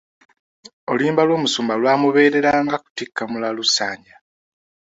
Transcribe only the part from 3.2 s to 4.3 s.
mulalu ssanja.